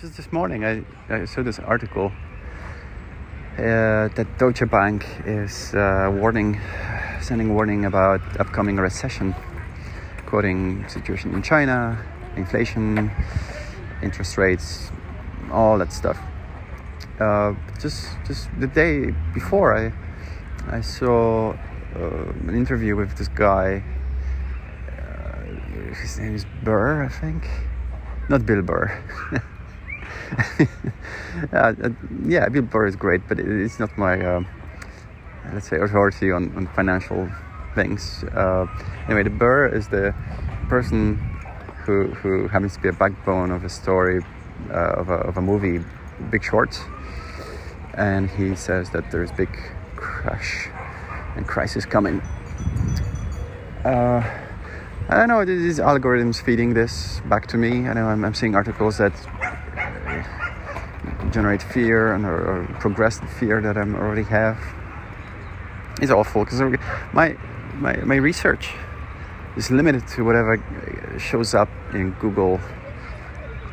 [0.00, 2.12] just this morning I, I saw this article
[3.56, 6.60] uh, that Deutsche Bank is uh, warning,
[7.22, 9.34] sending warning about upcoming recession,
[10.26, 11.98] quoting situation in China,
[12.36, 13.10] inflation,
[14.02, 14.90] interest rates,
[15.50, 16.18] all that stuff.
[17.18, 19.92] Uh, just just the day before, I
[20.76, 21.52] I saw
[21.96, 23.82] uh, an interview with this guy.
[24.92, 27.48] Uh, his name is Burr, I think,
[28.28, 28.92] not Bill Burr.
[31.52, 31.90] Uh, uh,
[32.24, 34.46] yeah, Bill Burr is great, but it's not my um,
[35.52, 37.28] let's say authority on, on financial
[37.74, 38.24] things.
[38.34, 38.66] Uh,
[39.04, 40.14] anyway, the Burr is the
[40.70, 41.16] person
[41.84, 44.24] who who happens to be a backbone of a story
[44.70, 45.84] of a, of a movie,
[46.30, 46.80] Big Short,
[47.94, 49.50] and he says that there's big
[49.94, 50.68] crash
[51.36, 52.20] and crisis coming.
[53.84, 54.22] Uh,
[55.08, 57.86] I don't know, these algorithms feeding this back to me.
[57.86, 59.12] I know I'm, I'm seeing articles that
[61.32, 64.58] generate fear and or, or progress the fear that I already have.
[66.00, 66.60] It's awful because
[67.12, 67.36] my,
[67.74, 68.74] my, my research
[69.56, 70.62] is limited to whatever
[71.18, 72.60] shows up in Google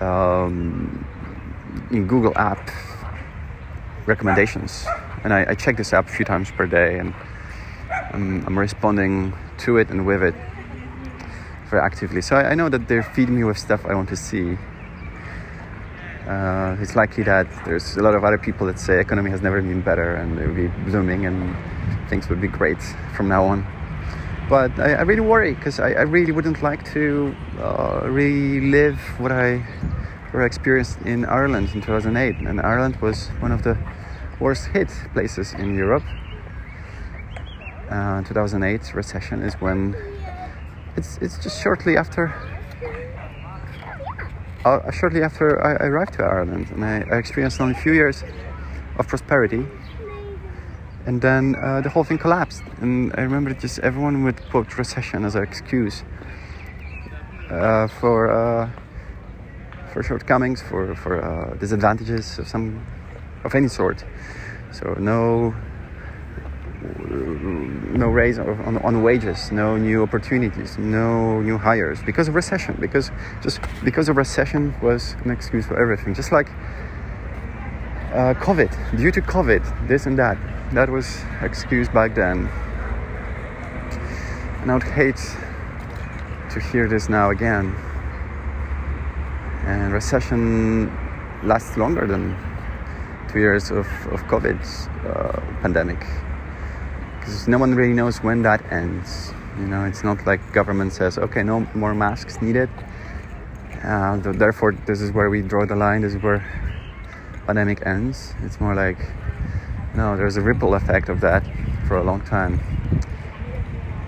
[0.00, 1.06] um,
[1.90, 2.70] in Google app
[4.06, 4.86] recommendations,
[5.22, 7.14] and I, I, check this app a few times per day, and
[8.12, 10.34] I'm, I'm responding to it and with it
[11.70, 12.22] very actively.
[12.22, 14.56] So I, I, know that they're feeding me with stuff I want to see.
[16.26, 19.60] Uh, it's likely that there's a lot of other people that say economy has never
[19.60, 21.54] been better and it will be blooming and
[22.08, 22.82] things would be great
[23.14, 23.66] from now on.
[24.48, 29.32] But I, I really worry because I, I, really wouldn't like to uh, relive what
[29.32, 29.66] I
[30.34, 32.36] experienced in Ireland in 2008.
[32.46, 33.78] And Ireland was one of the
[34.40, 36.04] worst hit places in Europe.
[37.90, 39.94] Uh, 2008 recession is when
[40.96, 42.34] it's it's just shortly after
[44.64, 48.24] uh, shortly after I, arrived to Ireland, and I, I, experienced only a few years
[48.98, 49.66] of prosperity,
[51.06, 52.62] and then uh, the whole thing collapsed.
[52.80, 56.02] And I remember just everyone would quote recession as an excuse
[57.50, 58.70] uh, for uh,
[59.92, 62.86] for shortcomings, for for uh, disadvantages of some
[63.44, 64.04] of any sort.
[64.72, 65.54] So no
[67.14, 72.76] no raise on, on wages, no new opportunities, no new hires because of recession.
[72.80, 73.10] Because
[73.42, 76.14] just because of recession was an excuse for everything.
[76.14, 76.48] Just like
[78.12, 80.38] uh, COVID, due to COVID, this and that,
[80.72, 82.48] that was excused back then.
[84.62, 85.20] And I would hate
[86.50, 87.74] to hear this now again.
[89.66, 90.96] And recession
[91.42, 92.36] lasts longer than
[93.28, 94.58] two years of, of COVID
[95.04, 95.98] uh, pandemic
[97.24, 99.32] because no one really knows when that ends.
[99.58, 102.68] You know, it's not like government says, okay, no more masks needed.
[103.82, 106.02] Uh, therefore, this is where we draw the line.
[106.02, 106.44] This is where
[107.46, 108.34] pandemic ends.
[108.42, 108.98] It's more like,
[109.94, 111.42] no, there's a ripple effect of that
[111.88, 112.60] for a long time,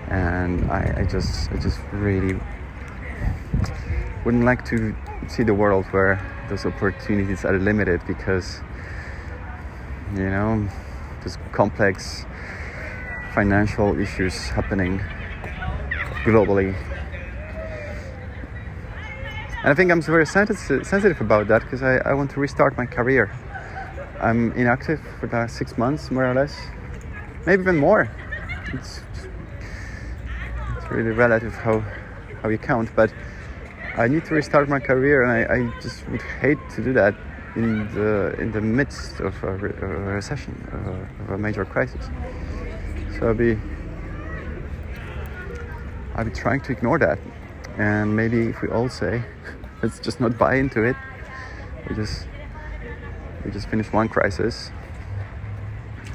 [0.09, 2.39] and I, I just, I just really
[4.25, 4.95] wouldn't like to
[5.27, 8.61] see the world where those opportunities are limited because,
[10.13, 10.67] you know,
[11.23, 12.25] this complex
[13.37, 14.99] financial issues happening
[16.25, 16.73] globally.
[19.61, 22.87] And I think I'm very sensitive about that because I, I want to restart my
[22.87, 23.31] career.
[24.19, 26.55] I'm inactive for the last six months, more or less,
[27.45, 28.09] maybe even more.
[28.73, 29.01] It's,
[30.75, 31.83] it's really relative how,
[32.41, 33.13] how you count, but
[33.97, 37.13] I need to restart my career, and I, I just would hate to do that
[37.55, 42.09] in the in the midst of a, re- a recession, uh, of a major crisis.
[43.13, 43.57] So I'll be
[46.15, 47.19] I'll be trying to ignore that.
[47.77, 49.23] And maybe if we all say
[49.83, 50.95] let's just not buy into it,
[51.87, 52.27] we just
[53.45, 54.71] we just finish one crisis.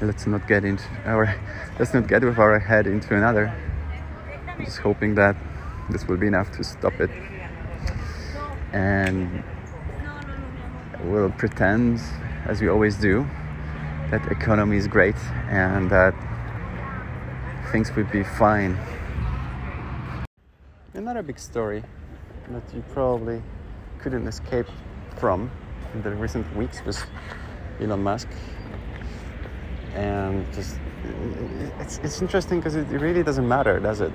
[0.01, 1.35] Let's not get into our
[1.79, 3.53] let's not get with our head into another.
[4.47, 5.35] I'm just hoping that
[5.89, 7.09] this will be enough to stop it.
[8.71, 9.43] And
[11.03, 12.01] we'll pretend,
[12.45, 13.27] as we always do,
[14.09, 15.15] that economy is great
[15.49, 16.13] and that
[17.73, 18.77] things would be fine.
[20.93, 21.83] Another big story
[22.49, 23.41] that you probably
[23.97, 24.67] couldn't escape
[25.17, 25.49] from
[25.95, 27.03] in the recent weeks was
[27.81, 28.27] Elon Musk.
[29.95, 30.77] And just
[31.79, 34.13] it's, it's interesting because it really doesn't matter, does it?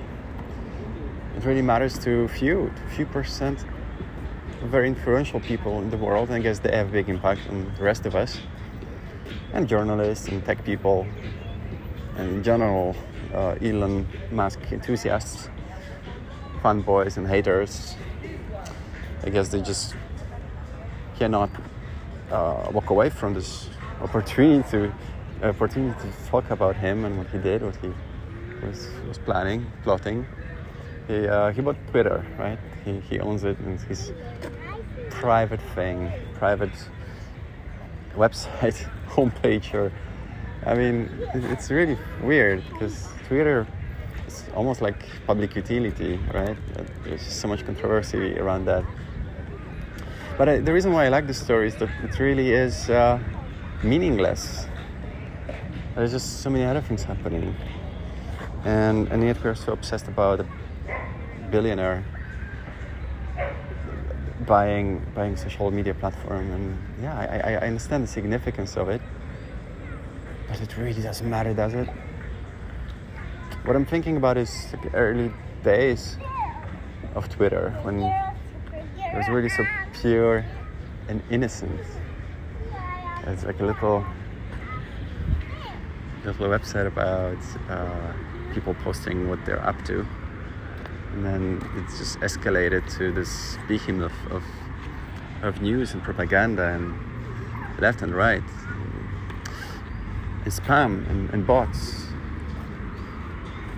[1.37, 3.65] It really matters to few, few percent
[4.67, 7.73] very influential people in the world, and I guess they have a big impact on
[7.77, 8.39] the rest of us,
[9.53, 11.07] and journalists and tech people,
[12.17, 12.95] and in general,
[13.35, 15.49] uh, Elon Musk enthusiasts,
[16.63, 17.97] fanboys, and haters.
[19.25, 19.95] I guess they just
[21.19, 21.51] cannot
[22.31, 23.69] uh, walk away from this
[24.01, 24.93] opportunity to
[25.43, 27.93] opportunity to talk about him and what he did, what he
[28.67, 30.27] was, was planning, plotting.
[31.07, 32.59] He, uh, he bought Twitter, right?
[32.85, 34.13] He, he owns it and his
[35.11, 36.73] private thing, private
[38.15, 39.93] website, homepage, or
[40.67, 43.67] I mean, it's really weird because Twitter
[44.27, 46.57] is almost like public utility, right?
[47.05, 48.85] There's so much controversy around that.
[50.39, 53.19] But I, the reason why I like this story is that it really is uh,
[53.83, 54.67] meaningless.
[55.95, 57.55] There's just so many other things happening,
[58.65, 60.47] and and yet we're so obsessed about a
[61.51, 62.05] billionaire
[64.47, 66.51] buying buying social media platform.
[66.53, 69.03] And yeah, I, I understand the significance of it,
[70.49, 71.89] but it really doesn't matter, does it?
[73.65, 75.31] What I'm thinking about is the early
[75.63, 76.17] days
[77.15, 79.65] of Twitter when it was really so
[80.01, 80.45] pure
[81.09, 81.81] and innocent.
[83.27, 84.05] It's like a little
[86.25, 87.39] little website about
[87.71, 88.13] uh,
[88.55, 90.07] people posting what they're up to,
[91.13, 94.43] and then it's just escalated to this behemoth of,
[95.43, 96.95] of, of news and propaganda and
[97.81, 98.43] left and right,
[100.43, 102.08] and spam and, and bots,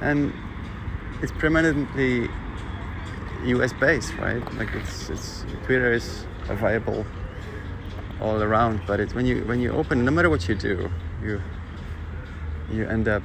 [0.00, 0.32] and
[1.22, 2.28] it's predominantly
[3.44, 4.42] US based, right?
[4.54, 7.06] Like it's it's Twitter is available
[8.20, 10.90] all around, but it's when you when you open, no matter what you do,
[11.22, 11.40] you
[12.70, 13.22] you end up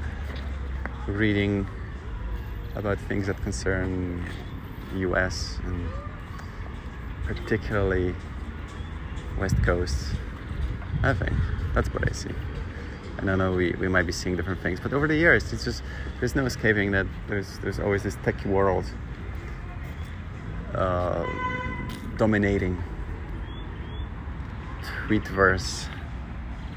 [1.08, 1.68] reading
[2.76, 4.26] about things that concern
[4.96, 5.88] US and
[7.26, 8.16] particularly
[9.38, 10.16] West Coast.
[11.04, 11.34] I think
[11.74, 12.32] that's what I see.
[13.28, 15.84] And no, we, we might be seeing different things, but over the years, it's just
[16.20, 18.86] there's no escaping that there's there's always this tech world
[20.74, 21.26] uh,
[22.18, 22.82] dominating
[25.08, 25.88] tweetverse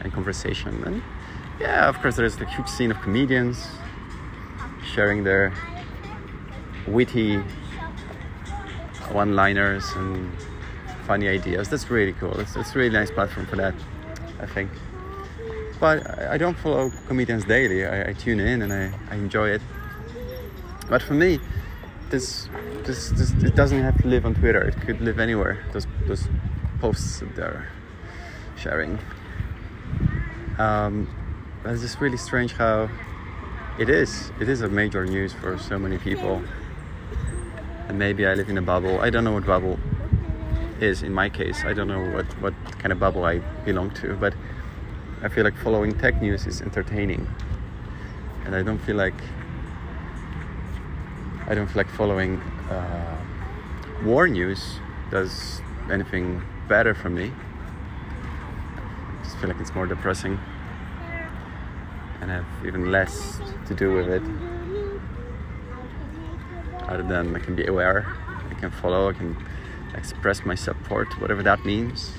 [0.00, 0.82] and conversation.
[0.84, 1.02] And
[1.60, 3.66] yeah, of course, there's the huge scene of comedians
[4.94, 5.52] sharing their
[6.86, 7.36] witty
[9.12, 10.30] one-liners and
[11.06, 11.68] funny ideas.
[11.68, 12.38] That's really cool.
[12.40, 13.74] It's, it's a really nice platform for that,
[14.40, 14.70] I think.
[15.80, 17.86] But I don't follow comedians daily.
[17.86, 19.62] I, I tune in and I, I enjoy it.
[20.88, 21.38] But for me,
[22.10, 22.48] this,
[22.84, 24.62] this, this, it doesn't have to live on Twitter.
[24.62, 25.64] It could live anywhere.
[25.72, 26.26] Those, those
[26.80, 27.68] posts that they're
[28.56, 28.98] sharing.
[30.58, 31.08] Um,
[31.64, 32.88] it's just really strange how
[33.78, 34.32] it is.
[34.40, 36.42] It is a major news for so many people.
[37.88, 39.00] And maybe I live in a bubble.
[39.00, 39.78] I don't know what bubble
[40.80, 41.64] is in my case.
[41.64, 44.34] I don't know what, what kind of bubble I belong to, but
[45.20, 47.26] I feel like following tech news is entertaining.
[48.44, 49.14] And I don't feel like
[51.48, 52.36] I don't feel like following
[52.70, 53.16] uh,
[54.04, 54.78] war news
[55.10, 55.60] does
[55.90, 57.32] anything better for me.
[57.32, 60.38] I just feel like it's more depressing
[62.20, 64.22] and I have even less to do with it.
[66.88, 68.06] Other than I can be aware,
[68.50, 69.36] I can follow, I can
[69.94, 72.12] express my support, whatever that means.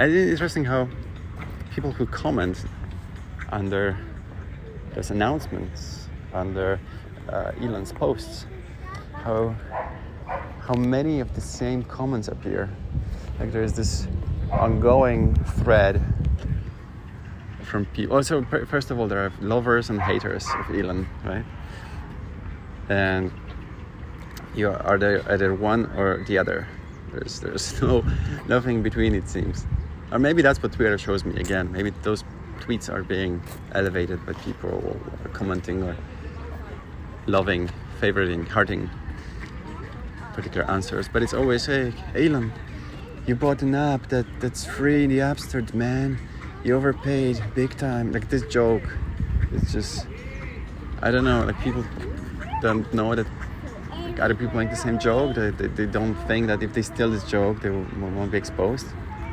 [0.00, 0.88] And it's interesting how
[1.74, 2.64] people who comment
[3.52, 3.98] under
[4.94, 6.80] those announcements, under
[7.28, 8.46] uh, Elon's posts,
[9.12, 9.54] how
[10.60, 12.70] how many of the same comments appear.
[13.38, 14.08] Like there's this
[14.50, 16.02] ongoing thread
[17.62, 18.16] from people.
[18.16, 21.44] Oh, so first of all, there are lovers and haters of Elon, right?
[22.88, 23.30] And
[24.54, 26.66] you are, are there either one or the other.
[27.12, 28.02] There's there's no
[28.48, 29.66] nothing between it seems,
[30.12, 31.70] or maybe that's what Twitter shows me again.
[31.72, 32.24] Maybe those
[32.60, 34.98] tweets are being elevated by people
[35.32, 35.96] commenting or
[37.26, 38.90] loving, favoriting, hearting
[40.34, 41.08] particular answers.
[41.08, 42.52] But it's always, hey, Elon,
[43.26, 46.18] you bought an app that, that's free in the App Store, man.
[46.64, 48.12] You overpaid big time.
[48.12, 48.82] Like this joke.
[49.52, 50.06] It's just,
[51.02, 51.84] I don't know, like people
[52.60, 53.26] don't know that
[53.92, 55.34] like other people make the same joke.
[55.34, 58.86] They, they, they don't think that if they steal this joke, they won't be exposed.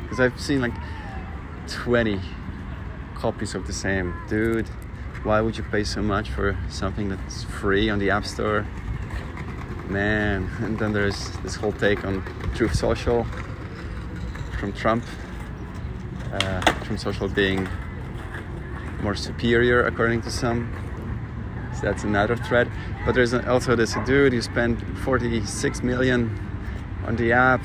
[0.08, 0.74] Because I've seen like
[1.68, 2.22] 20
[3.14, 4.16] copies of the same.
[4.30, 4.68] Dude,
[5.24, 8.66] why would you pay so much for something that's free on the App Store?
[9.90, 12.24] Man, and then there's this whole take on
[12.56, 13.26] Truth Social
[14.58, 15.04] from Trump.
[16.32, 17.68] Uh, Truth Social being
[19.02, 20.74] more superior according to some.
[21.76, 22.72] So that's another thread.
[23.06, 26.40] But there's also this dude who spent 46 million
[27.06, 27.62] on the app,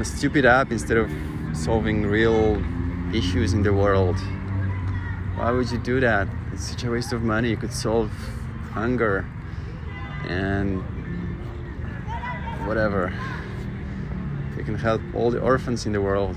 [0.00, 1.10] a stupid app instead of
[1.52, 2.62] solving real
[3.14, 4.18] issues in the world.
[5.36, 6.28] Why would you do that?
[6.52, 7.50] It's such a waste of money.
[7.50, 8.10] You could solve
[8.72, 9.26] hunger
[10.28, 10.82] and
[12.66, 13.12] whatever.
[14.56, 16.36] You can help all the orphans in the world,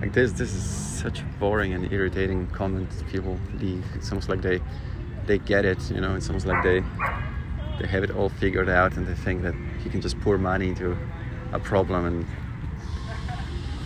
[0.00, 3.84] like this, this is such boring and irritating comment people leave.
[3.94, 4.60] It's almost like they
[5.26, 6.14] they get it, you know.
[6.14, 6.82] It's almost like they
[7.80, 10.68] they have it all figured out and they think that you can just pour money
[10.68, 10.96] into
[11.52, 12.26] a problem and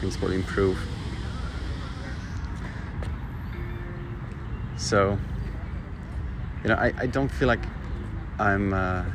[0.01, 0.79] things will improve.
[4.77, 5.19] So,
[6.63, 7.65] you know, I, I don't feel like
[8.39, 9.07] I'm a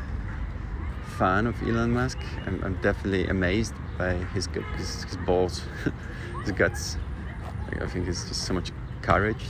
[1.17, 2.17] fan of Elon Musk.
[2.45, 4.47] I'm, I'm definitely amazed by his
[4.77, 5.61] his, his balls,
[6.43, 6.97] his guts.
[7.79, 8.71] I think it's just so much
[9.01, 9.43] courage.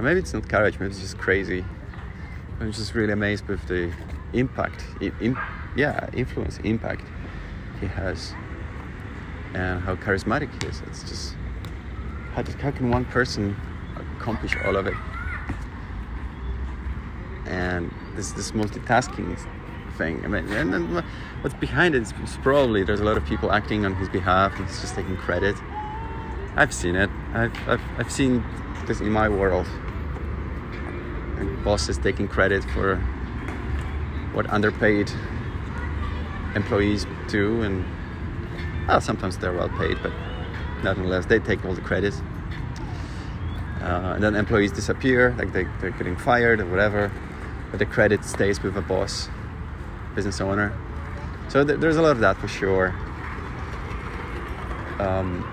[0.00, 1.64] Maybe it's not courage, maybe it's just crazy.
[2.58, 3.92] I'm just really amazed with the
[4.32, 5.36] impact, in,
[5.76, 7.04] yeah, influence, impact
[7.80, 8.34] he has,
[9.54, 10.82] and how charismatic he is.
[10.86, 11.34] It's just
[12.34, 13.56] how, how can one person
[13.96, 14.94] accomplish all of it?
[17.46, 19.38] And this this multitasking
[19.98, 20.24] thing.
[20.24, 21.04] I mean, and, and
[21.42, 24.56] what's behind it is probably there's a lot of people acting on his behalf.
[24.56, 25.56] He's just taking credit.
[26.56, 27.10] I've seen it.
[27.32, 28.44] I've, I've, I've seen
[28.86, 29.66] this in my world.
[31.38, 32.96] And bosses taking credit for
[34.32, 35.10] what underpaid
[36.54, 37.84] employees do, and
[38.86, 40.12] well, sometimes they're well paid, but
[40.82, 42.14] nonetheless, they take all the credit.
[43.80, 47.10] Uh, and then employees disappear, like they, they're getting fired or whatever,
[47.70, 49.28] but the credit stays with a boss,
[50.14, 50.72] business owner.
[51.48, 52.94] So th- there's a lot of that for sure.
[54.98, 55.46] Um,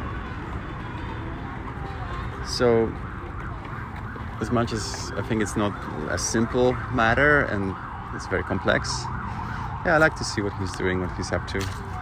[2.46, 2.92] so,
[4.42, 5.74] as much as I think it's not
[6.12, 7.74] a simple matter and
[8.14, 8.90] it's very complex,
[9.86, 11.97] yeah, I like to see what he's doing, what he's up to.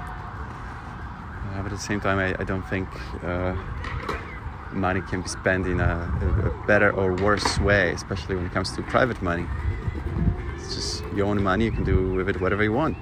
[1.75, 2.87] The same time, I, I don't think
[3.21, 3.53] uh,
[4.71, 8.71] money can be spent in a, a, better or worse way, especially when it comes
[8.77, 9.45] to private money.
[10.55, 12.95] It's just your own money, you can do with it whatever you want.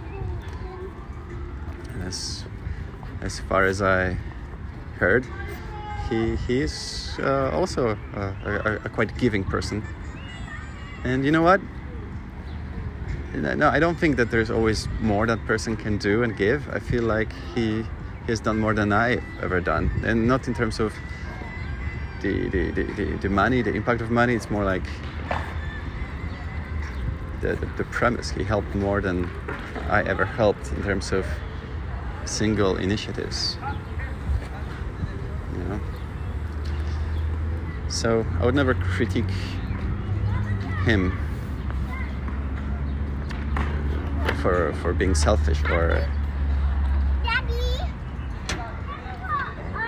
[1.94, 2.46] And as,
[3.22, 4.18] as far as I
[4.98, 5.24] heard,
[6.10, 9.84] he, he is uh, also a, a, a, quite giving person.
[11.04, 11.62] And you know what?
[13.36, 16.68] No, I don't think that there's always more that person can do and give.
[16.70, 17.86] I feel like he,
[18.26, 19.92] he has done more than I've ever done.
[20.06, 20.94] And not in terms of
[22.22, 24.84] the, the, the, the, the money, the impact of money, it's more like
[27.42, 28.32] the, the, the premise.
[28.32, 29.30] He helped more than
[29.90, 31.26] I ever helped in terms of
[32.26, 33.58] single initiatives.
[35.52, 35.80] You know?
[37.90, 39.30] So I would never critique
[40.86, 41.18] him
[44.42, 46.06] for for being selfish or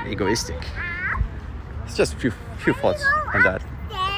[0.07, 0.67] egoistic.
[1.85, 3.61] It's just a few few thoughts on that.